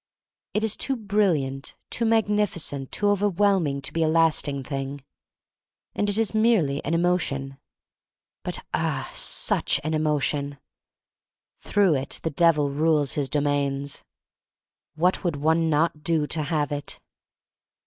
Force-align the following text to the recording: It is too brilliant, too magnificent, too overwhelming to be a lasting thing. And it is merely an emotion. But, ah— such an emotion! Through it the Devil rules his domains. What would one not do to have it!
It 0.55 0.63
is 0.63 0.75
too 0.75 0.95
brilliant, 0.95 1.75
too 1.91 2.05
magnificent, 2.05 2.91
too 2.91 3.09
overwhelming 3.09 3.83
to 3.83 3.93
be 3.93 4.01
a 4.01 4.07
lasting 4.07 4.63
thing. 4.63 5.03
And 5.93 6.09
it 6.09 6.17
is 6.17 6.33
merely 6.33 6.83
an 6.83 6.95
emotion. 6.95 7.59
But, 8.41 8.65
ah— 8.73 9.11
such 9.13 9.79
an 9.83 9.93
emotion! 9.93 10.57
Through 11.59 11.93
it 11.97 12.19
the 12.23 12.31
Devil 12.31 12.71
rules 12.71 13.11
his 13.11 13.29
domains. 13.29 14.03
What 14.95 15.23
would 15.23 15.35
one 15.35 15.69
not 15.69 16.01
do 16.03 16.25
to 16.25 16.41
have 16.41 16.71
it! 16.71 16.99